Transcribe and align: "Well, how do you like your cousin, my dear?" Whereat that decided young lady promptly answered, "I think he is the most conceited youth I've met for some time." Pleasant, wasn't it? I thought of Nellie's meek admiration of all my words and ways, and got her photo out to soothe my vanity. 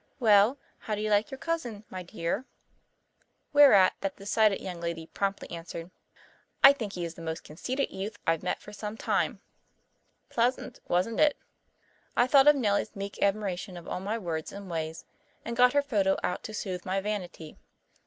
"Well, 0.19 0.57
how 0.79 0.95
do 0.95 1.01
you 1.01 1.11
like 1.11 1.29
your 1.29 1.37
cousin, 1.37 1.83
my 1.91 2.01
dear?" 2.01 2.45
Whereat 3.53 3.93
that 4.01 4.15
decided 4.15 4.59
young 4.59 4.81
lady 4.81 5.05
promptly 5.05 5.51
answered, 5.51 5.91
"I 6.63 6.73
think 6.73 6.93
he 6.93 7.05
is 7.05 7.13
the 7.13 7.21
most 7.21 7.43
conceited 7.43 7.91
youth 7.91 8.17
I've 8.25 8.41
met 8.41 8.59
for 8.59 8.73
some 8.73 8.97
time." 8.97 9.41
Pleasant, 10.27 10.79
wasn't 10.87 11.19
it? 11.19 11.37
I 12.17 12.25
thought 12.25 12.47
of 12.47 12.55
Nellie's 12.55 12.95
meek 12.95 13.21
admiration 13.21 13.77
of 13.77 13.87
all 13.87 13.99
my 13.99 14.17
words 14.17 14.51
and 14.51 14.71
ways, 14.71 15.05
and 15.45 15.55
got 15.55 15.73
her 15.73 15.83
photo 15.83 16.17
out 16.23 16.41
to 16.45 16.53
soothe 16.55 16.83
my 16.83 16.99
vanity. 16.99 17.59